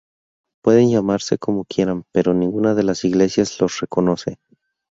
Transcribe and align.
Pueden 0.63 0.89
llamarse 0.89 1.37
como 1.37 1.63
quieran, 1.63 2.05
pero 2.11 2.33
ninguna 2.33 2.73
de 2.73 2.81
las 2.81 3.05
Iglesias 3.05 3.59
los 3.61 3.81
reconoce". 3.81 4.39